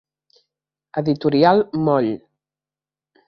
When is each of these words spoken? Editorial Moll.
Editorial 1.01 1.69
Moll. 1.73 2.17